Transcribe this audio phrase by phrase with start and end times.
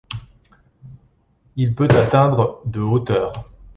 [1.57, 3.45] Il peut atteindre de hauteur.